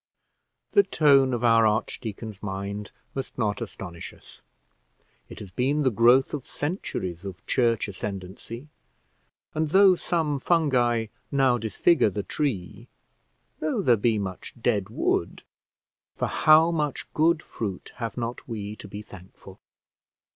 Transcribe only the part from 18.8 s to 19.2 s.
be